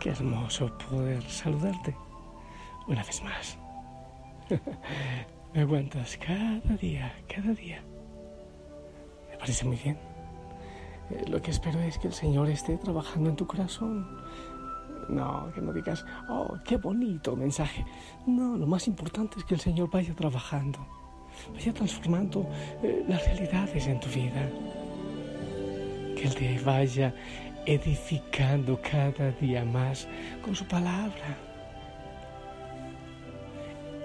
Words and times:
Qué 0.00 0.10
hermoso 0.10 0.76
poder 0.76 1.22
saludarte 1.22 1.94
una 2.88 3.04
vez 3.04 3.22
más. 3.22 3.56
Me 5.54 5.60
aguantas 5.60 6.16
cada 6.16 6.76
día, 6.78 7.14
cada 7.32 7.52
día. 7.52 7.80
Me 9.30 9.36
parece 9.38 9.64
muy 9.64 9.76
bien. 9.76 9.96
Eh, 11.10 11.26
lo 11.28 11.40
que 11.40 11.52
espero 11.52 11.78
es 11.78 11.96
que 11.98 12.08
el 12.08 12.12
Señor 12.12 12.50
esté 12.50 12.76
trabajando 12.76 13.30
en 13.30 13.36
tu 13.36 13.46
corazón. 13.46 14.04
No, 15.08 15.52
que 15.54 15.60
no 15.60 15.72
digas, 15.72 16.04
oh, 16.28 16.56
qué 16.64 16.78
bonito 16.78 17.36
mensaje. 17.36 17.86
No, 18.26 18.56
lo 18.56 18.66
más 18.66 18.88
importante 18.88 19.38
es 19.38 19.44
que 19.44 19.54
el 19.54 19.60
Señor 19.60 19.88
vaya 19.92 20.12
trabajando, 20.12 20.80
vaya 21.52 21.72
transformando 21.72 22.48
eh, 22.82 23.04
las 23.08 23.24
realidades 23.26 23.86
en 23.86 24.00
tu 24.00 24.08
vida. 24.08 24.50
Que 26.16 26.24
Él 26.24 26.34
te 26.34 26.58
vaya 26.64 27.14
edificando 27.66 28.80
cada 28.80 29.32
día 29.32 29.64
más 29.64 30.06
con 30.42 30.54
su 30.54 30.64
palabra. 30.66 31.36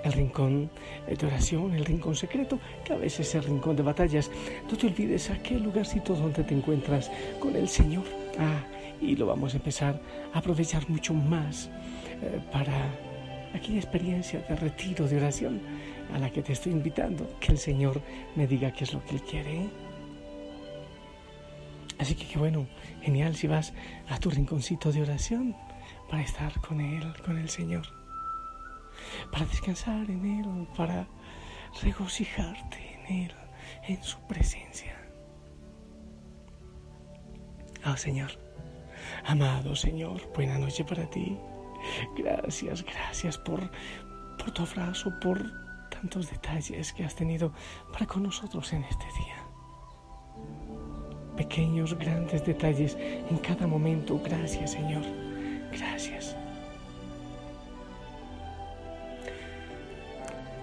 El 0.03 0.13
rincón 0.13 0.71
de 1.07 1.25
oración, 1.27 1.75
el 1.75 1.85
rincón 1.85 2.15
secreto, 2.15 2.59
que 2.83 2.93
a 2.93 2.97
veces 2.97 3.27
es 3.27 3.35
el 3.35 3.43
rincón 3.43 3.75
de 3.75 3.83
batallas. 3.83 4.31
No 4.69 4.75
te 4.75 4.87
olvides 4.87 5.29
aquel 5.29 5.61
lugarcito 5.61 6.15
donde 6.15 6.43
te 6.43 6.55
encuentras 6.55 7.11
con 7.39 7.55
el 7.55 7.69
Señor. 7.69 8.03
Ah, 8.39 8.63
y 8.99 9.15
lo 9.15 9.27
vamos 9.27 9.53
a 9.53 9.57
empezar 9.57 10.01
a 10.33 10.39
aprovechar 10.39 10.89
mucho 10.89 11.13
más 11.13 11.69
eh, 12.21 12.39
para 12.51 12.89
aquella 13.53 13.77
experiencia 13.77 14.39
de 14.41 14.55
retiro, 14.55 15.07
de 15.07 15.17
oración 15.17 15.61
a 16.13 16.17
la 16.17 16.31
que 16.31 16.41
te 16.41 16.53
estoy 16.53 16.71
invitando. 16.71 17.27
Que 17.39 17.51
el 17.51 17.59
Señor 17.59 18.01
me 18.35 18.47
diga 18.47 18.71
qué 18.71 18.85
es 18.85 18.93
lo 18.93 19.05
que 19.05 19.15
Él 19.15 19.21
quiere. 19.21 19.69
Así 22.01 22.15
que 22.15 22.27
qué 22.27 22.39
bueno, 22.39 22.65
genial 23.03 23.35
si 23.35 23.45
vas 23.45 23.73
a 24.09 24.17
tu 24.17 24.31
rinconcito 24.31 24.91
de 24.91 25.03
oración 25.03 25.55
para 26.09 26.23
estar 26.23 26.59
con 26.59 26.81
Él, 26.81 27.13
con 27.23 27.37
el 27.37 27.47
Señor, 27.47 27.85
para 29.31 29.45
descansar 29.45 30.09
en 30.09 30.25
Él, 30.25 30.67
para 30.75 31.07
regocijarte 31.83 32.95
en 32.95 33.25
Él, 33.25 33.35
en 33.87 34.01
su 34.01 34.17
presencia. 34.21 34.97
Oh 37.85 37.95
Señor, 37.95 38.31
amado 39.23 39.75
Señor, 39.75 40.27
buena 40.33 40.57
noche 40.57 40.83
para 40.83 41.07
ti. 41.07 41.37
Gracias, 42.17 42.83
gracias 42.83 43.37
por, 43.37 43.69
por 44.39 44.49
tu 44.49 44.63
abrazo, 44.63 45.13
por 45.21 45.39
tantos 45.91 46.31
detalles 46.31 46.93
que 46.93 47.05
has 47.05 47.15
tenido 47.15 47.53
para 47.93 48.07
con 48.07 48.23
nosotros 48.23 48.73
en 48.73 48.85
este 48.85 49.05
día 49.05 49.40
pequeños, 51.43 51.97
grandes 51.97 52.45
detalles 52.45 52.95
en 53.31 53.37
cada 53.39 53.65
momento. 53.65 54.21
Gracias, 54.23 54.73
Señor. 54.77 55.01
Gracias. 55.71 56.35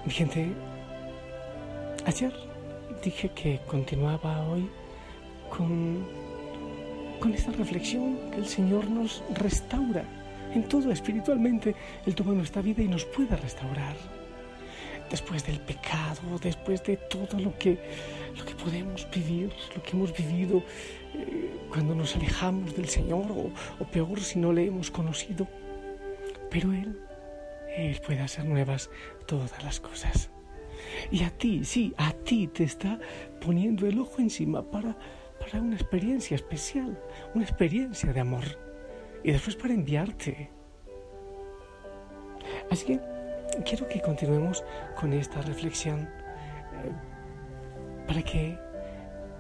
Mi 0.05 0.13
gente, 0.13 0.41
ayer 2.07 2.33
dije 3.03 3.29
que 3.31 3.61
continuaba 3.67 4.47
hoy 4.49 4.69
con, 5.51 6.07
con 7.19 7.35
esta 7.35 7.51
reflexión 7.51 8.31
que 8.31 8.37
el 8.37 8.47
Señor 8.47 8.89
nos 8.89 9.25
restaura 9.35 10.05
en 10.55 10.63
todo 10.69 10.93
espiritualmente. 10.93 11.75
Él 12.07 12.15
toma 12.15 12.35
nuestra 12.35 12.63
vida 12.63 12.83
y 12.85 12.89
nos 12.89 13.05
puede 13.05 13.35
restaurar 13.37 13.97
después 15.11 15.45
del 15.47 15.61
pecado, 15.61 16.39
después 16.43 16.83
de 16.85 16.97
todo 16.97 17.39
lo 17.39 17.57
que, 17.59 17.79
lo 18.37 18.45
que 18.45 18.55
podemos 18.55 19.09
vivir, 19.11 19.53
lo 19.75 19.83
que 19.83 19.91
hemos 19.93 20.17
vivido 20.17 20.63
eh, 21.15 21.55
cuando 21.71 21.95
nos 21.95 22.17
alejamos 22.17 22.75
del 22.77 22.89
Señor 22.89 23.31
o, 23.31 23.51
o 23.83 23.87
peor 23.91 24.21
si 24.21 24.39
no 24.39 24.53
le 24.53 24.67
hemos 24.67 24.91
conocido. 24.91 25.47
Pero 26.51 26.73
Él, 26.73 27.01
Él 27.77 28.01
puede 28.05 28.21
hacer 28.21 28.45
nuevas 28.45 28.91
todas 29.27 29.63
las 29.63 29.81
cosas. 29.81 30.31
Y 31.11 31.25
a 31.25 31.31
ti, 31.31 31.65
sí, 31.65 31.95
a 31.97 32.13
ti 32.13 32.49
te 32.49 32.65
está 32.65 32.99
poniendo 33.41 33.87
el 33.87 33.99
ojo 33.99 34.21
encima 34.21 34.63
para, 34.63 34.97
para 35.39 35.61
una 35.61 35.77
experiencia 35.77 36.35
especial, 36.35 36.99
una 37.35 37.45
experiencia 37.45 38.13
de 38.13 38.21
amor. 38.21 38.45
Y 39.25 39.33
después 39.33 39.57
para 39.57 39.75
enviarte. 39.75 40.51
Así 42.71 42.87
que 42.87 43.18
quiero 43.65 43.89
que 43.89 44.01
continuemos 44.01 44.65
con 44.97 45.13
esta 45.13 45.41
reflexión 45.43 46.01
eh, 46.01 46.93
para 48.07 48.23
que 48.23 48.59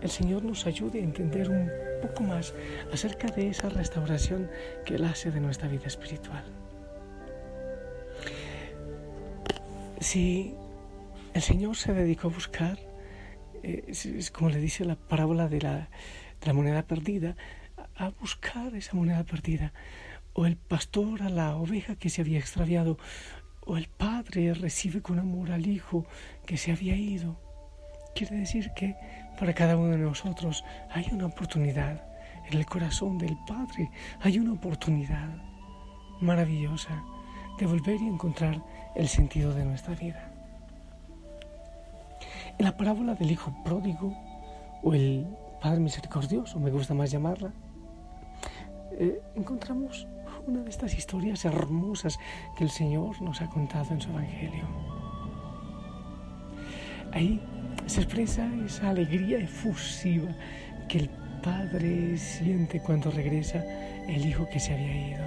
el 0.01 0.11
Señor 0.11 0.45
nos 0.45 0.67
ayude 0.67 1.01
a 1.01 1.05
entender 1.05 1.51
un 1.51 1.71
poco 2.03 2.23
más 2.23 2.55
acerca 2.93 3.29
de 3.29 3.49
esa 3.49 3.69
restauración 3.69 4.51
que 4.85 4.95
Él 4.95 5.05
hace 5.05 5.31
de 5.31 5.41
nuestra 5.41 5.69
vida 5.69 5.87
espiritual. 5.87 6.45
Si 10.01 10.55
el 11.35 11.43
Señor 11.43 11.77
se 11.77 11.93
dedicó 11.93 12.29
a 12.29 12.31
buscar, 12.31 12.79
eh, 13.63 13.93
como 14.33 14.51
le 14.51 14.59
dice 14.59 14.85
la 14.85 14.95
parábola 14.95 15.49
de 15.49 15.61
la, 15.61 15.89
de 16.41 16.47
la 16.47 16.53
moneda 16.53 16.83
perdida, 16.83 17.37
a 17.97 18.11
buscar 18.11 18.75
esa 18.77 18.95
moneda 18.95 19.25
perdida, 19.25 19.73
o 20.35 20.47
el 20.47 20.57
pastor 20.57 21.23
a 21.23 21.31
la 21.31 21.57
oveja 21.57 21.97
que 21.97 22.11
se 22.11 22.21
había 22.21 22.39
extraviado, 22.39 22.97
o 23.69 23.77
el 23.77 23.87
Padre 23.87 24.55
recibe 24.55 25.03
con 25.03 25.19
amor 25.19 25.53
al 25.53 25.67
Hijo 25.67 26.07
que 26.47 26.57
se 26.57 26.73
había 26.73 26.97
ido. 26.97 27.37
Quiere 28.15 28.37
decir 28.37 28.73
que 28.75 28.97
para 29.39 29.53
cada 29.53 29.77
uno 29.77 29.91
de 29.91 29.99
nosotros 29.99 30.65
hay 30.91 31.07
una 31.13 31.27
oportunidad. 31.27 32.03
En 32.51 32.57
el 32.57 32.65
corazón 32.65 33.19
del 33.19 33.37
Padre 33.47 33.91
hay 34.21 34.39
una 34.39 34.55
oportunidad 34.55 35.29
maravillosa 36.23 37.05
de 37.59 37.67
volver 37.67 38.01
y 38.01 38.07
encontrar 38.07 38.65
el 38.97 39.07
sentido 39.07 39.53
de 39.53 39.67
nuestra 39.67 39.95
vida. 39.95 40.33
En 42.57 42.65
la 42.65 42.75
parábola 42.75 43.15
del 43.15 43.31
Hijo 43.31 43.55
pródigo, 43.65 44.17
o 44.83 44.95
el 44.95 45.27
Padre 45.61 45.81
misericordioso, 45.81 46.59
me 46.59 46.71
gusta 46.71 46.95
más 46.95 47.11
llamarla, 47.11 47.53
eh, 48.93 49.21
encontramos 49.35 50.09
una 50.49 50.63
de 50.63 50.71
estas 50.71 50.97
historias 50.97 51.45
hermosas 51.45 52.19
que 52.57 52.65
el 52.65 52.71
Señor 52.71 53.21
nos 53.21 53.43
ha 53.43 53.51
contado 53.51 53.93
en 53.93 54.01
su 54.01 54.09
Evangelio. 54.09 54.65
Ahí 57.13 57.41
se 57.87 58.01
expresa 58.01 58.49
esa 58.65 58.89
alegría 58.89 59.39
efusiva 59.39 60.31
que 60.89 61.01
el 61.01 61.11
Padre 61.43 62.17
siente 62.17 62.81
cuando 62.81 63.11
regresa 63.11 63.63
el 64.09 64.25
Hijo 64.25 64.49
que 64.49 64.59
se 64.59 64.73
había 64.73 65.09
ido. 65.09 65.25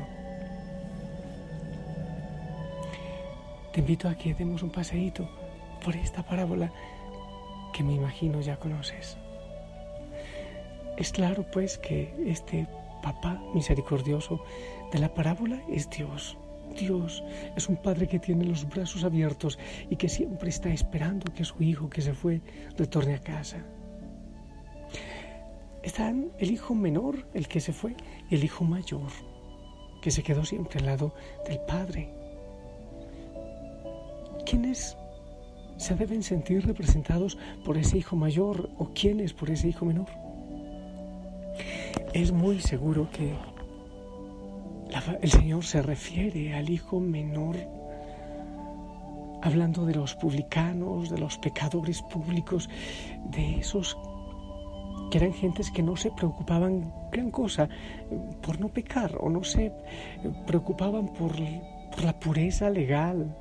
Te 3.73 3.79
invito 3.79 4.09
a 4.09 4.15
que 4.15 4.33
demos 4.33 4.63
un 4.63 4.71
paseíto 4.71 5.29
por 5.85 5.95
esta 5.95 6.23
parábola 6.23 6.71
que 7.73 7.83
me 7.83 7.93
imagino 7.93 8.41
ya 8.41 8.57
conoces. 8.57 9.17
Es 10.97 11.11
claro 11.11 11.45
pues 11.51 11.77
que 11.77 12.13
este 12.25 12.67
papá 13.01 13.41
misericordioso 13.53 14.43
de 14.91 14.99
la 14.99 15.13
parábola 15.13 15.61
es 15.69 15.89
Dios. 15.89 16.37
Dios 16.77 17.23
es 17.55 17.67
un 17.67 17.77
padre 17.77 18.07
que 18.07 18.19
tiene 18.19 18.45
los 18.45 18.67
brazos 18.67 19.03
abiertos 19.03 19.59
y 19.89 19.95
que 19.95 20.09
siempre 20.09 20.49
está 20.49 20.69
esperando 20.69 21.33
que 21.33 21.43
su 21.43 21.61
hijo 21.61 21.89
que 21.89 22.01
se 22.01 22.13
fue 22.13 22.41
retorne 22.77 23.15
a 23.15 23.19
casa. 23.21 23.57
Están 25.83 26.31
el 26.37 26.51
hijo 26.51 26.75
menor, 26.75 27.27
el 27.33 27.47
que 27.47 27.59
se 27.59 27.73
fue, 27.73 27.95
y 28.29 28.35
el 28.35 28.43
hijo 28.43 28.63
mayor, 28.63 29.09
que 30.01 30.11
se 30.11 30.23
quedó 30.23 30.45
siempre 30.45 30.79
al 30.79 30.85
lado 30.85 31.13
del 31.47 31.59
padre. 31.67 32.13
¿Quiénes 34.45 34.95
se 35.77 35.95
deben 35.95 36.21
sentir 36.21 36.65
representados 36.65 37.37
por 37.65 37.77
ese 37.77 37.97
hijo 37.97 38.15
mayor 38.15 38.69
o 38.77 38.91
quiénes 38.93 39.33
por 39.33 39.49
ese 39.49 39.69
hijo 39.69 39.85
menor? 39.85 40.07
Es 42.13 42.31
muy 42.31 42.59
seguro 42.59 43.09
que 43.11 43.33
el 45.21 45.31
Señor 45.31 45.63
se 45.63 45.81
refiere 45.81 46.53
al 46.53 46.69
hijo 46.69 46.99
menor, 46.99 47.55
hablando 49.41 49.85
de 49.85 49.95
los 49.95 50.15
publicanos, 50.15 51.09
de 51.09 51.17
los 51.17 51.37
pecadores 51.37 52.01
públicos, 52.01 52.69
de 53.25 53.59
esos 53.59 53.97
que 55.09 55.17
eran 55.17 55.33
gentes 55.33 55.71
que 55.71 55.83
no 55.83 55.95
se 55.95 56.11
preocupaban 56.11 56.93
gran 57.11 57.31
cosa 57.31 57.67
por 58.41 58.59
no 58.59 58.69
pecar 58.69 59.17
o 59.19 59.29
no 59.29 59.43
se 59.43 59.71
preocupaban 60.45 61.07
por, 61.07 61.33
la 62.01 62.17
pureza 62.19 62.69
legal, 62.69 63.35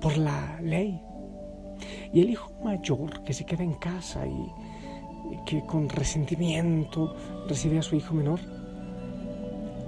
por 0.00 0.16
la 0.16 0.60
ley. 0.60 1.00
Y 2.12 2.20
el 2.20 2.30
hijo 2.30 2.52
mayor 2.62 3.22
que 3.24 3.32
se 3.32 3.44
queda 3.44 3.64
en 3.64 3.74
casa 3.74 4.26
y 4.26 4.52
que 5.46 5.64
con 5.66 5.88
resentimiento 5.88 7.16
recibe 7.48 7.78
a 7.78 7.82
su 7.82 7.96
hijo 7.96 8.14
menor, 8.14 8.40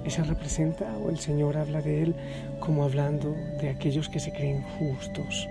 esa 0.06 0.22
representa 0.22 0.96
o 0.98 1.10
el 1.10 1.18
Señor 1.18 1.56
habla 1.56 1.80
de 1.82 2.02
él 2.02 2.14
como 2.60 2.84
hablando 2.84 3.34
de 3.60 3.70
aquellos 3.70 4.08
que 4.08 4.20
se 4.20 4.32
creen 4.32 4.62
justos 4.78 5.48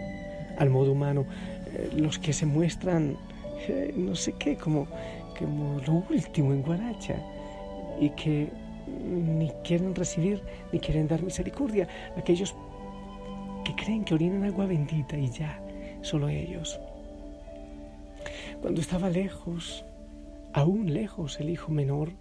al 0.57 0.69
modo 0.69 0.93
humano, 0.93 1.25
eh, 1.73 1.89
los 1.93 2.17
que 2.17 2.31
se 2.31 2.45
muestran 2.45 3.17
no 3.95 4.15
sé 4.15 4.33
qué, 4.33 4.55
como, 4.57 4.87
como 5.37 5.79
lo 5.81 6.03
último 6.09 6.53
en 6.53 6.61
Guaracha 6.61 7.15
y 7.99 8.09
que 8.11 8.49
ni 8.87 9.49
quieren 9.63 9.95
recibir, 9.95 10.41
ni 10.71 10.79
quieren 10.79 11.07
dar 11.07 11.23
misericordia. 11.23 11.87
Aquellos 12.17 12.55
que 13.63 13.75
creen 13.75 14.03
que 14.03 14.13
orinan 14.13 14.43
agua 14.43 14.65
bendita 14.65 15.17
y 15.17 15.29
ya, 15.29 15.59
solo 16.01 16.29
ellos. 16.29 16.79
Cuando 18.61 18.81
estaba 18.81 19.09
lejos, 19.09 19.85
aún 20.53 20.93
lejos 20.93 21.39
el 21.39 21.49
hijo 21.49 21.71
menor, 21.71 22.11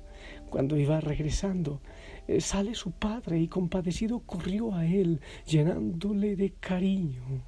cuando 0.55 0.79
iba 0.79 1.01
regresando, 1.01 1.81
eh, 2.29 2.41
sale 2.41 2.77
su 2.77 2.93
padre 2.93 3.41
y 3.41 3.49
compadecido 3.49 4.21
corrió 4.21 4.73
a 4.73 4.87
él, 4.87 5.21
llenándole 5.45 6.37
de 6.37 6.53
cariño. 6.53 7.43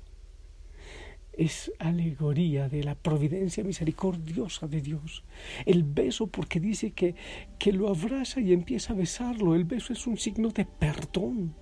Es 1.33 1.71
alegoría 1.79 2.69
de 2.69 2.83
la 2.83 2.97
providencia 2.97 3.63
misericordiosa 3.63 4.67
de 4.67 4.81
Dios. 4.81 5.23
El 5.67 5.85
beso, 5.85 6.27
porque 6.27 6.59
dice 6.59 6.91
que, 6.91 7.15
que 7.61 7.73
lo 7.73 7.91
abraza 7.91 8.41
y 8.41 8.53
empieza 8.53 8.93
a 8.93 8.97
besarlo. 8.97 9.55
El 9.55 9.67
beso 9.67 9.93
es 9.93 10.05
un 10.09 10.19
signo 10.19 10.49
de 10.49 10.65
perdón. 10.65 11.55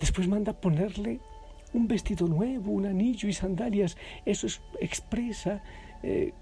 Después 0.00 0.26
manda 0.26 0.60
ponerle 0.60 1.20
un 1.72 1.86
vestido 1.86 2.26
nuevo, 2.26 2.72
un 2.72 2.86
anillo 2.86 3.28
y 3.28 3.32
sandalias. 3.32 3.96
Eso 4.26 4.48
expresa 4.80 5.62
eh, 6.02 6.32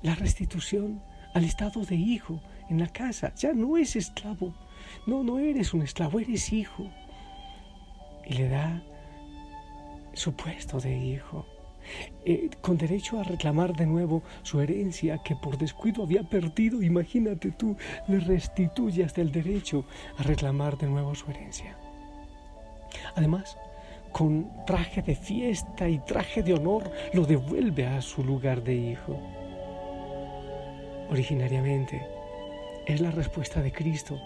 la 0.00 0.14
restitución 0.14 1.02
al 1.34 1.44
estado 1.44 1.84
de 1.84 1.96
hijo 1.96 2.40
en 2.68 2.80
la 2.80 2.88
casa. 2.88 3.32
Ya 3.34 3.52
no 3.52 3.76
es 3.76 3.96
esclavo. 3.96 4.54
No, 5.06 5.22
no 5.22 5.38
eres 5.38 5.74
un 5.74 5.82
esclavo, 5.82 6.20
eres 6.20 6.52
hijo. 6.52 6.88
Y 8.26 8.34
le 8.34 8.48
da 8.48 8.82
su 10.12 10.34
puesto 10.34 10.80
de 10.80 10.96
hijo. 10.96 11.46
Eh, 12.24 12.50
con 12.60 12.78
derecho 12.78 13.18
a 13.18 13.24
reclamar 13.24 13.74
de 13.74 13.86
nuevo 13.86 14.22
su 14.42 14.60
herencia 14.60 15.18
que 15.18 15.34
por 15.34 15.58
descuido 15.58 16.04
había 16.04 16.22
perdido, 16.22 16.80
imagínate 16.80 17.50
tú, 17.50 17.76
le 18.06 18.20
restituye 18.20 19.04
hasta 19.04 19.20
el 19.20 19.32
derecho 19.32 19.84
a 20.16 20.22
reclamar 20.22 20.78
de 20.78 20.86
nuevo 20.86 21.14
su 21.14 21.28
herencia. 21.30 21.76
Además, 23.16 23.58
con 24.12 24.50
traje 24.66 25.02
de 25.02 25.16
fiesta 25.16 25.88
y 25.88 25.98
traje 25.98 26.42
de 26.42 26.54
honor, 26.54 26.90
lo 27.14 27.24
devuelve 27.24 27.86
a 27.86 28.00
su 28.00 28.22
lugar 28.22 28.62
de 28.62 28.74
hijo. 28.74 29.18
Originariamente, 31.10 32.06
es 32.86 33.00
la 33.00 33.10
respuesta 33.10 33.60
de 33.62 33.72
Cristo 33.72 34.20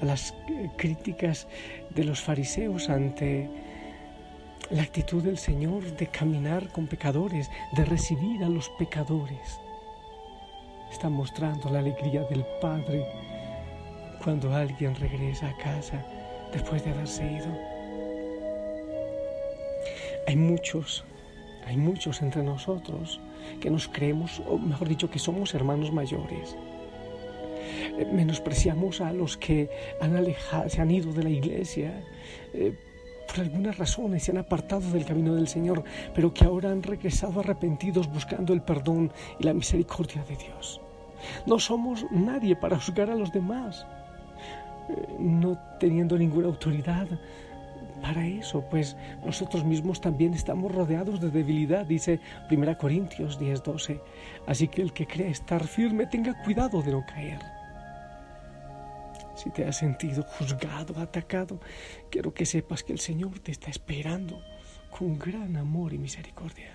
a 0.00 0.04
las 0.04 0.34
eh, 0.48 0.70
críticas 0.76 1.46
de 1.90 2.04
los 2.04 2.20
fariseos 2.20 2.88
ante 2.90 3.48
la 4.70 4.82
actitud 4.82 5.22
del 5.22 5.38
Señor 5.38 5.84
de 5.96 6.06
caminar 6.06 6.68
con 6.72 6.86
pecadores, 6.86 7.50
de 7.72 7.84
recibir 7.84 8.42
a 8.42 8.48
los 8.48 8.68
pecadores. 8.70 9.60
Está 10.90 11.08
mostrando 11.08 11.70
la 11.70 11.80
alegría 11.80 12.22
del 12.24 12.44
Padre 12.60 13.06
cuando 14.22 14.54
alguien 14.54 14.94
regresa 14.94 15.48
a 15.48 15.56
casa 15.58 16.04
después 16.52 16.84
de 16.84 16.90
haberse 16.90 17.24
ido. 17.24 17.74
Hay 20.26 20.36
muchos, 20.36 21.04
hay 21.66 21.76
muchos 21.76 22.22
entre 22.22 22.42
nosotros 22.42 23.20
que 23.60 23.70
nos 23.70 23.88
creemos, 23.88 24.42
o 24.46 24.58
mejor 24.58 24.88
dicho, 24.88 25.10
que 25.10 25.18
somos 25.18 25.54
hermanos 25.54 25.92
mayores. 25.92 26.56
Eh, 27.98 28.06
menospreciamos 28.12 29.00
a 29.00 29.12
los 29.12 29.36
que 29.36 29.70
han 30.00 30.14
se 30.68 30.80
han 30.80 30.90
ido 30.90 31.12
de 31.12 31.22
la 31.22 31.30
iglesia 31.30 32.02
eh, 32.52 32.74
por 33.26 33.40
algunas 33.40 33.78
razones, 33.78 34.22
se 34.22 34.32
han 34.32 34.38
apartado 34.38 34.90
del 34.90 35.04
camino 35.04 35.34
del 35.34 35.48
Señor, 35.48 35.84
pero 36.14 36.32
que 36.32 36.44
ahora 36.44 36.70
han 36.70 36.82
regresado 36.82 37.40
arrepentidos 37.40 38.12
buscando 38.12 38.52
el 38.52 38.62
perdón 38.62 39.12
y 39.38 39.44
la 39.44 39.54
misericordia 39.54 40.22
de 40.24 40.36
Dios. 40.36 40.80
No 41.46 41.58
somos 41.58 42.04
nadie 42.10 42.54
para 42.54 42.78
juzgar 42.78 43.10
a 43.10 43.14
los 43.14 43.32
demás, 43.32 43.86
eh, 44.88 45.16
no 45.18 45.58
teniendo 45.80 46.18
ninguna 46.18 46.48
autoridad 46.48 47.08
para 48.04 48.26
eso, 48.26 48.62
pues 48.68 48.98
nosotros 49.24 49.64
mismos 49.64 49.98
también 49.98 50.34
estamos 50.34 50.70
rodeados 50.70 51.22
de 51.22 51.30
debilidad, 51.30 51.86
dice 51.86 52.20
1 52.50 52.76
Corintios 52.76 53.40
10:12. 53.40 53.98
Así 54.46 54.68
que 54.68 54.82
el 54.82 54.92
que 54.92 55.06
cree 55.06 55.30
estar 55.30 55.66
firme 55.66 56.06
tenga 56.06 56.34
cuidado 56.44 56.82
de 56.82 56.92
no 56.92 57.06
caer. 57.06 57.40
Si 59.34 59.48
te 59.48 59.64
has 59.64 59.78
sentido 59.78 60.22
juzgado, 60.22 61.00
atacado, 61.00 61.58
quiero 62.10 62.34
que 62.34 62.44
sepas 62.44 62.84
que 62.84 62.92
el 62.92 62.98
Señor 62.98 63.38
te 63.38 63.52
está 63.52 63.70
esperando 63.70 64.38
con 64.90 65.18
gran 65.18 65.56
amor 65.56 65.94
y 65.94 65.98
misericordia. 65.98 66.72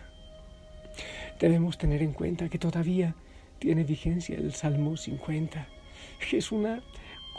Debemos 1.39 1.77
tener 1.77 2.01
en 2.01 2.13
cuenta 2.13 2.49
que 2.49 2.57
todavía 2.57 3.13
tiene 3.59 3.83
vigencia 3.83 4.35
el 4.35 4.53
Salmo 4.53 4.97
50, 4.97 5.67
que 6.27 6.37
es 6.39 6.51
una 6.51 6.81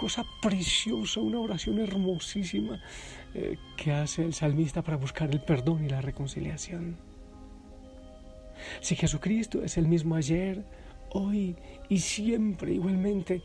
cosa 0.00 0.25
preciosa, 0.41 1.20
una 1.20 1.41
oración 1.41 1.79
hermosísima 1.79 2.81
eh, 3.35 3.58
que 3.76 3.93
hace 3.93 4.25
el 4.25 4.32
salmista 4.32 4.81
para 4.81 4.97
buscar 4.97 5.31
el 5.31 5.43
perdón 5.43 5.85
y 5.85 5.91
la 5.91 6.00
reconciliación. 6.00 6.97
Si 8.81 8.97
Jesucristo 8.97 9.62
es 9.62 9.76
el 9.76 9.87
mismo 9.87 10.14
ayer, 10.14 10.64
hoy 11.11 11.55
y 11.91 11.99
siempre 11.99 12.73
igualmente, 12.73 13.43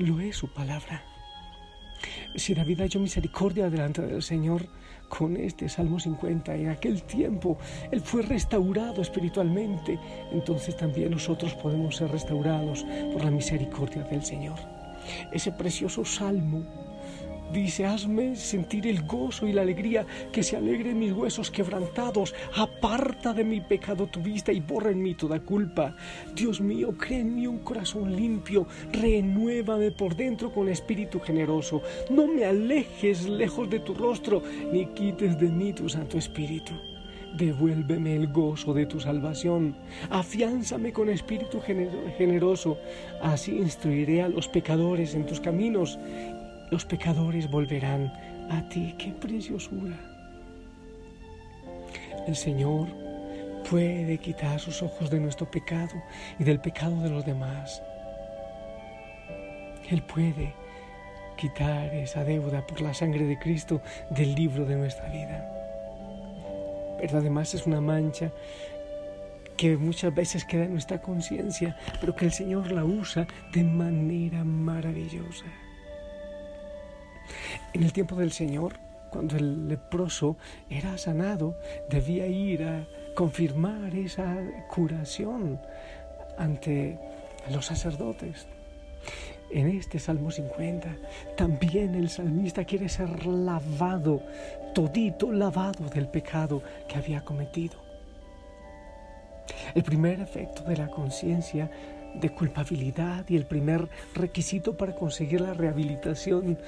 lo 0.00 0.18
es 0.18 0.36
su 0.36 0.52
palabra. 0.52 1.04
Si 2.34 2.54
David 2.54 2.80
halló 2.80 2.98
misericordia 2.98 3.70
delante 3.70 4.02
del 4.02 4.24
Señor 4.24 4.66
con 5.08 5.36
este 5.36 5.68
Salmo 5.68 6.00
50, 6.00 6.56
en 6.56 6.70
aquel 6.70 7.04
tiempo 7.04 7.56
Él 7.92 8.00
fue 8.00 8.22
restaurado 8.22 9.00
espiritualmente, 9.00 9.96
entonces 10.32 10.76
también 10.76 11.12
nosotros 11.12 11.54
podemos 11.54 11.94
ser 11.94 12.10
restaurados 12.10 12.84
por 13.12 13.22
la 13.22 13.30
misericordia 13.30 14.02
del 14.02 14.24
Señor 14.24 14.73
ese 15.32 15.52
precioso 15.52 16.04
salmo. 16.04 16.64
Dice, 17.52 17.84
hazme 17.84 18.34
sentir 18.34 18.86
el 18.86 19.02
gozo 19.02 19.46
y 19.46 19.52
la 19.52 19.62
alegría, 19.62 20.06
que 20.32 20.42
se 20.42 20.56
alegren 20.56 20.98
mis 20.98 21.12
huesos 21.12 21.50
quebrantados, 21.50 22.34
aparta 22.56 23.32
de 23.32 23.44
mi 23.44 23.60
pecado 23.60 24.06
tu 24.06 24.20
vista 24.20 24.50
y 24.50 24.60
borra 24.60 24.90
en 24.90 25.02
mí 25.02 25.14
toda 25.14 25.38
culpa. 25.38 25.94
Dios 26.34 26.60
mío, 26.60 26.96
crea 26.98 27.20
en 27.20 27.36
mí 27.36 27.46
un 27.46 27.58
corazón 27.58 28.16
limpio, 28.16 28.66
renuévame 28.92 29.92
por 29.92 30.16
dentro 30.16 30.52
con 30.52 30.68
espíritu 30.68 31.20
generoso. 31.20 31.82
No 32.10 32.26
me 32.26 32.44
alejes 32.44 33.28
lejos 33.28 33.70
de 33.70 33.80
tu 33.80 33.94
rostro, 33.94 34.42
ni 34.72 34.86
quites 34.86 35.38
de 35.38 35.48
mí 35.48 35.72
tu 35.72 35.88
santo 35.88 36.18
espíritu. 36.18 36.72
Devuélveme 37.36 38.14
el 38.14 38.28
gozo 38.28 38.72
de 38.74 38.86
tu 38.86 39.00
salvación. 39.00 39.76
Afiánzame 40.10 40.92
con 40.92 41.08
espíritu 41.08 41.60
generoso. 41.60 42.78
Así 43.20 43.56
instruiré 43.56 44.22
a 44.22 44.28
los 44.28 44.46
pecadores 44.46 45.14
en 45.14 45.26
tus 45.26 45.40
caminos. 45.40 45.98
Los 46.70 46.84
pecadores 46.84 47.50
volverán 47.50 48.12
a 48.50 48.68
ti. 48.68 48.94
¡Qué 48.98 49.10
preciosura! 49.10 49.98
El 52.28 52.36
Señor 52.36 52.86
puede 53.68 54.18
quitar 54.18 54.60
sus 54.60 54.82
ojos 54.82 55.10
de 55.10 55.18
nuestro 55.18 55.50
pecado 55.50 55.94
y 56.38 56.44
del 56.44 56.60
pecado 56.60 57.00
de 57.02 57.10
los 57.10 57.26
demás. 57.26 57.82
Él 59.90 60.02
puede 60.02 60.54
quitar 61.36 61.92
esa 61.94 62.22
deuda 62.22 62.64
por 62.64 62.80
la 62.80 62.94
sangre 62.94 63.26
de 63.26 63.38
Cristo 63.38 63.82
del 64.10 64.36
libro 64.36 64.64
de 64.64 64.76
nuestra 64.76 65.08
vida 65.08 65.53
pero 67.06 67.18
además 67.18 67.54
es 67.54 67.66
una 67.66 67.80
mancha 67.80 68.32
que 69.56 69.76
muchas 69.76 70.14
veces 70.14 70.44
queda 70.44 70.64
en 70.64 70.72
nuestra 70.72 71.00
conciencia, 71.00 71.76
pero 72.00 72.16
que 72.16 72.24
el 72.24 72.32
Señor 72.32 72.72
la 72.72 72.84
usa 72.84 73.26
de 73.52 73.62
manera 73.62 74.42
maravillosa. 74.42 75.44
En 77.72 77.82
el 77.82 77.92
tiempo 77.92 78.16
del 78.16 78.32
Señor, 78.32 78.74
cuando 79.10 79.36
el 79.36 79.68
leproso 79.68 80.36
era 80.68 80.98
sanado, 80.98 81.58
debía 81.88 82.26
ir 82.26 82.64
a 82.64 82.86
confirmar 83.14 83.94
esa 83.94 84.36
curación 84.68 85.60
ante 86.36 86.98
los 87.50 87.66
sacerdotes. 87.66 88.48
En 89.54 89.68
este 89.68 90.00
Salmo 90.00 90.32
50 90.32 90.96
también 91.36 91.94
el 91.94 92.10
salmista 92.10 92.64
quiere 92.64 92.88
ser 92.88 93.24
lavado, 93.24 94.20
todito 94.74 95.30
lavado 95.30 95.88
del 95.90 96.08
pecado 96.08 96.60
que 96.88 96.96
había 96.96 97.24
cometido. 97.24 97.78
El 99.76 99.84
primer 99.84 100.18
efecto 100.18 100.64
de 100.64 100.76
la 100.76 100.88
conciencia 100.88 101.70
de 102.16 102.30
culpabilidad 102.30 103.28
y 103.28 103.36
el 103.36 103.46
primer 103.46 103.88
requisito 104.16 104.76
para 104.76 104.96
conseguir 104.96 105.40
la 105.40 105.54
rehabilitación 105.54 106.58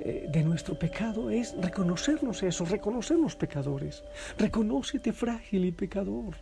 eh, 0.00 0.26
de 0.32 0.42
nuestro 0.42 0.78
pecado 0.78 1.28
es 1.28 1.54
reconocernos 1.60 2.42
eso, 2.42 2.64
reconocernos 2.64 3.36
pecadores. 3.36 4.02
Reconócete 4.38 5.12
frágil 5.12 5.66
y 5.66 5.72
pecador. 5.72 6.36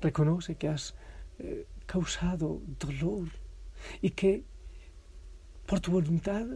Reconoce 0.00 0.56
que 0.56 0.66
has 0.66 0.96
eh, 1.38 1.68
causado 1.86 2.60
dolor 2.80 3.28
y 4.00 4.10
que 4.10 4.44
por 5.66 5.80
tu 5.80 5.92
voluntad, 5.92 6.46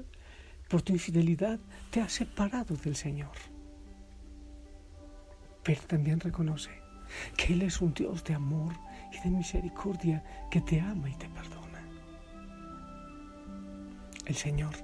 por 0.69 0.83
tu 0.83 0.93
infidelidad, 0.93 1.59
te 1.90 2.00
has 2.00 2.12
separado 2.12 2.76
del 2.76 2.97
Señor. 2.97 3.37
Pero 5.62 5.81
también 5.83 6.21
reconoce 6.21 6.71
que 7.37 7.52
Él 7.52 7.62
es 7.62 7.81
un 7.81 7.95
Dios 7.95 8.25
de 8.25 8.35
amor 8.35 8.73
y 9.12 9.23
de 9.23 9.31
misericordia 9.31 10.23
que 10.50 10.61
te 10.61 10.81
ama 10.81 11.09
y 11.09 11.14
te 11.14 11.28
perdona. 11.28 11.64
el 14.26 14.35
Señor 14.35 14.75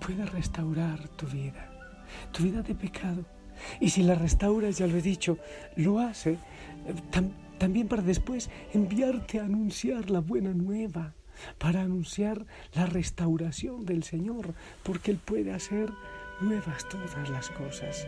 puede 0.00 0.24
restaurar 0.26 1.08
tu 1.08 1.26
vida, 1.26 1.70
tu 2.32 2.44
vida 2.44 2.62
de 2.62 2.74
pecado. 2.74 3.24
Y 3.80 3.90
si 3.90 4.02
la 4.02 4.14
restauras, 4.14 4.78
ya 4.78 4.86
lo 4.86 4.98
he 4.98 5.02
dicho, 5.02 5.38
lo 5.76 5.98
hace 5.98 6.32
eh, 6.32 6.94
también 7.58 7.88
para 7.88 8.02
después 8.02 8.50
enviarte 8.74 9.40
a 9.40 9.44
anunciar 9.44 10.10
la 10.10 10.20
buena 10.20 10.52
nueva, 10.52 11.14
para 11.58 11.82
anunciar 11.82 12.46
la 12.74 12.86
restauración 12.86 13.84
del 13.84 14.02
Señor, 14.02 14.54
porque 14.82 15.10
Él 15.10 15.18
puede 15.24 15.52
hacer 15.52 15.90
nuevas 16.40 16.88
todas 16.88 17.28
las 17.30 17.48
cosas. 17.50 18.06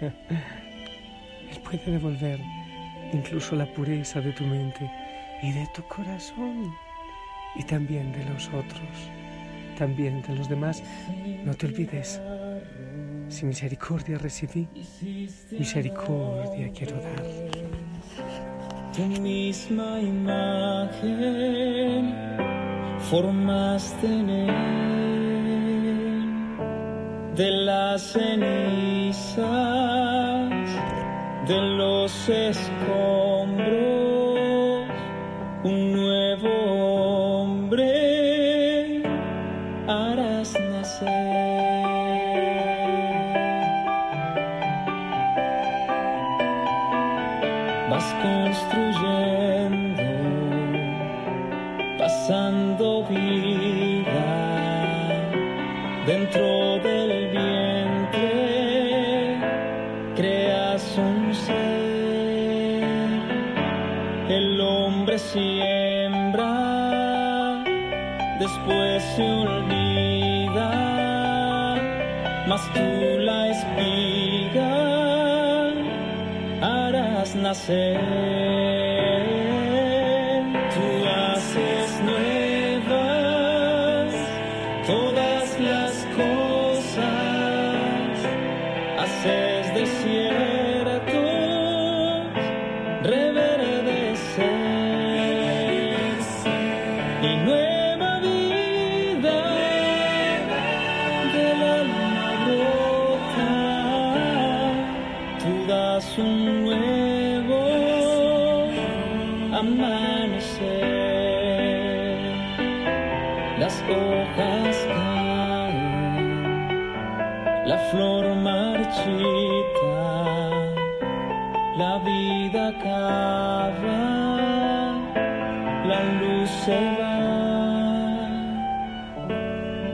Él 0.00 1.60
puede 1.64 1.90
devolver 1.90 2.40
incluso 3.12 3.56
la 3.56 3.66
pureza 3.72 4.20
de 4.20 4.32
tu 4.32 4.44
mente 4.44 4.90
y 5.42 5.52
de 5.52 5.66
tu 5.74 5.82
corazón 5.88 6.72
y 7.56 7.64
también 7.64 8.12
de 8.12 8.24
los 8.26 8.48
otros, 8.48 9.10
también 9.78 10.22
de 10.22 10.36
los 10.36 10.48
demás. 10.48 10.82
No 11.44 11.54
te 11.54 11.66
olvides, 11.66 12.20
si 13.28 13.46
misericordia 13.46 14.18
recibí, 14.18 14.68
misericordia 15.50 16.70
quiero 16.72 17.00
dar. 17.00 17.79
Tu 18.92 19.02
misma 19.02 20.00
imagen 20.00 21.00
formaste 23.08 24.06
en 24.06 24.26
de 27.36 27.50
las 27.52 28.02
cenizas 28.02 29.46
de 31.46 31.60
los 31.78 32.28
escombros 32.28 33.70
un 35.62 35.92
nuevo 35.92 36.50
hombre 37.42 39.02
harás 39.86 40.52
nacer. 40.72 41.39
Vas 47.90 48.14
construyendo, 48.22 50.02
pasando 51.98 53.02
vida 53.08 54.28
dentro 56.06 56.78
del 56.84 57.30
vientre, 57.30 58.28
creas 60.14 60.96
un 60.98 61.34
ser, 61.34 62.84
el 64.28 64.60
hombre 64.60 65.18
siembra, 65.18 66.54
después 68.38 69.02
se 69.16 69.32
olvida, 69.32 70.70
mas 72.46 72.62
tú 72.72 73.18
la 73.18 73.48
espiga 73.48 74.79
nacer. 77.50 78.79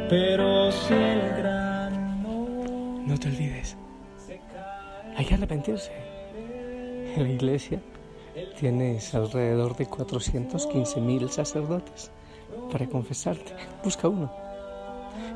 Pero 0.08 0.70
si 0.70 0.94
el 0.94 1.42
No 3.06 3.18
te 3.18 3.28
olvides, 3.28 3.76
hay 5.16 5.24
que 5.24 5.34
arrepentirse. 5.34 5.90
En 7.16 7.22
la 7.22 7.28
iglesia 7.30 7.80
tienes 8.58 9.14
alrededor 9.14 9.76
de 9.76 9.86
415 9.86 11.00
mil 11.00 11.30
sacerdotes 11.30 12.10
para 12.70 12.86
confesarte. 12.86 13.54
Busca 13.82 14.08
uno. 14.08 14.30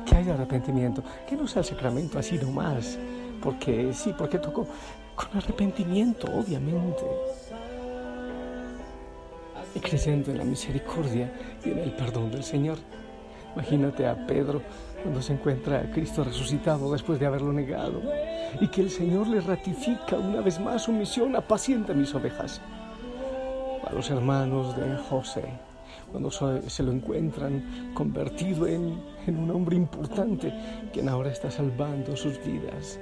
Que 0.05 0.15
haya 0.15 0.33
arrepentimiento. 0.35 1.03
Que 1.27 1.35
no 1.35 1.47
sea 1.47 1.61
el 1.61 1.65
sacramento 1.65 2.19
así 2.19 2.37
nomás. 2.37 2.97
Porque 3.41 3.91
sí, 3.93 4.13
porque 4.17 4.37
tocó 4.37 4.67
con 5.15 5.37
arrepentimiento, 5.37 6.27
obviamente. 6.27 7.03
Y 9.75 9.79
creyendo 9.79 10.31
en 10.31 10.37
la 10.37 10.43
misericordia 10.43 11.31
y 11.63 11.71
en 11.71 11.79
el 11.79 11.91
perdón 11.93 12.31
del 12.31 12.43
Señor. 12.43 12.77
Imagínate 13.55 14.07
a 14.07 14.25
Pedro 14.27 14.61
cuando 15.01 15.21
se 15.21 15.33
encuentra 15.33 15.79
a 15.79 15.91
Cristo 15.91 16.23
resucitado 16.23 16.91
después 16.91 17.19
de 17.19 17.25
haberlo 17.25 17.51
negado 17.51 18.01
y 18.59 18.67
que 18.67 18.81
el 18.81 18.89
Señor 18.89 19.27
le 19.27 19.41
ratifica 19.41 20.17
una 20.17 20.41
vez 20.41 20.59
más 20.59 20.83
su 20.83 20.91
misión, 20.91 21.35
apacienta 21.35 21.93
mis 21.93 22.13
ovejas. 22.13 22.61
A 23.85 23.93
los 23.93 24.09
hermanos 24.09 24.75
de 24.77 24.95
José, 25.09 25.43
cuando 26.11 26.29
se 26.31 26.83
lo 26.83 26.91
encuentran 26.91 27.91
convertido 27.93 28.67
en, 28.67 29.01
en 29.25 29.37
un 29.37 29.51
hombre 29.51 29.75
importante, 29.75 30.53
quien 30.93 31.09
ahora 31.09 31.31
está 31.31 31.49
salvando 31.49 32.15
sus 32.15 32.43
vidas 32.43 32.99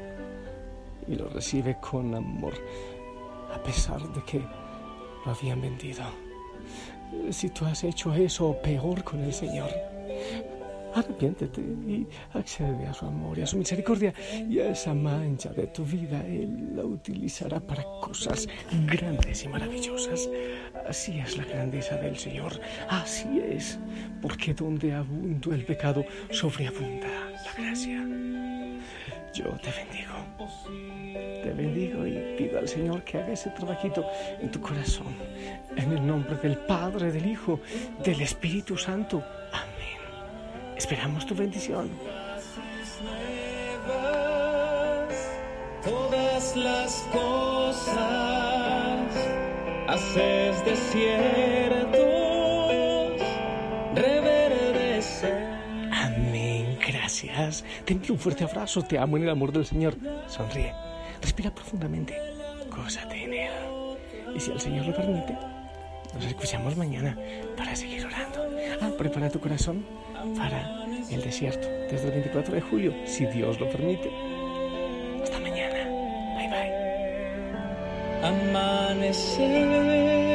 y 1.07 1.15
lo 1.15 1.27
recibe 1.29 1.77
con 1.79 2.15
amor, 2.15 2.53
a 3.53 3.61
pesar 3.61 4.01
de 4.13 4.23
que 4.23 4.39
lo 4.39 5.31
habían 5.31 5.61
vendido. 5.61 6.28
Si 7.31 7.49
tú 7.49 7.65
has 7.65 7.83
hecho 7.83 8.13
eso 8.13 8.55
peor 8.61 9.03
con 9.03 9.21
el 9.23 9.33
Señor, 9.33 9.69
arrepiéntete 10.93 11.61
y 11.61 12.07
accede 12.33 12.87
a 12.87 12.93
su 12.93 13.05
amor 13.05 13.37
y 13.37 13.41
a 13.41 13.47
su 13.47 13.57
misericordia 13.57 14.13
y 14.49 14.59
a 14.59 14.71
esa 14.71 14.93
mancha 14.93 15.49
de 15.49 15.67
tu 15.67 15.83
vida. 15.85 16.25
Él 16.25 16.75
la 16.75 16.83
utilizará 16.83 17.59
para 17.59 17.83
cosas 18.01 18.47
grandes 18.85 19.43
y 19.43 19.47
maravillosas. 19.47 20.29
Así 20.87 21.19
es 21.19 21.37
la 21.37 21.45
grandeza 21.45 21.95
del 21.97 22.17
Señor. 22.17 22.59
Así 22.89 23.39
es, 23.39 23.79
porque 24.21 24.53
donde 24.53 24.93
abunda 24.93 25.55
el 25.55 25.65
pecado, 25.65 26.05
sobreabunda 26.31 27.07
la 27.07 27.53
gracia. 27.63 28.58
Yo 29.33 29.45
te 29.61 29.71
bendigo. 29.71 30.13
Te 31.43 31.51
bendigo 31.51 32.05
y 32.05 32.35
pido 32.37 32.59
al 32.59 32.67
Señor 32.67 33.03
que 33.03 33.17
haga 33.17 33.33
ese 33.33 33.49
trabajito 33.51 34.05
en 34.39 34.51
tu 34.51 34.59
corazón. 34.59 35.15
En 35.75 35.91
el 35.91 36.05
nombre 36.05 36.35
del 36.37 36.57
Padre, 36.57 37.11
del 37.11 37.25
Hijo, 37.25 37.59
del 38.03 38.21
Espíritu 38.21 38.77
Santo. 38.77 39.23
Amén. 39.51 40.75
Esperamos 40.75 41.25
tu 41.25 41.35
bendición. 41.35 41.89
todas 45.83 46.55
las 46.55 46.93
cosas, 47.11 47.95
haces 49.87 50.65
desiertos 50.65 51.58
Envío 57.87 58.13
un 58.13 58.19
fuerte 58.19 58.43
abrazo. 58.43 58.83
Te 58.83 58.97
amo 58.97 59.17
en 59.17 59.23
el 59.23 59.29
amor 59.29 59.51
del 59.51 59.65
Señor. 59.65 59.95
Sonríe. 60.27 60.73
Respira 61.21 61.53
profundamente. 61.53 62.15
Gózate 62.69 63.23
en 63.23 63.33
Él. 63.33 63.51
Y 64.35 64.39
si 64.39 64.51
el 64.51 64.59
Señor 64.59 64.85
lo 64.85 64.95
permite, 64.95 65.35
nos 66.13 66.25
escuchamos 66.25 66.77
mañana 66.77 67.17
para 67.57 67.75
seguir 67.75 68.05
orando. 68.05 68.47
Ah, 68.81 68.91
prepara 68.97 69.29
tu 69.29 69.39
corazón 69.39 69.85
para 70.37 70.85
el 71.09 71.21
desierto 71.21 71.67
desde 71.89 72.07
el 72.07 72.13
24 72.13 72.55
de 72.55 72.61
julio, 72.61 72.93
si 73.05 73.25
Dios 73.25 73.59
lo 73.59 73.69
permite. 73.69 74.09
Hasta 75.23 75.39
mañana. 75.39 75.85
Bye 76.35 76.49
bye. 76.49 76.69
Amanecer 78.23 80.28